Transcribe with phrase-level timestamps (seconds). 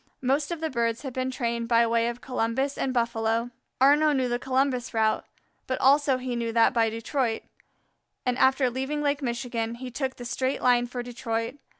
[0.23, 3.51] Most of the birds had been trained by way of Columbus and Buffalo.
[3.79, 5.23] Arnaux knew the Columbus route,
[5.67, 7.43] but also he knew that by Detroit,
[8.25, 11.59] and after leaving Lake Michigan, he took the straight line for Detroit.